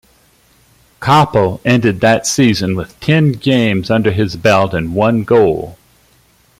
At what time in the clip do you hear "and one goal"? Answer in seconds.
4.73-5.77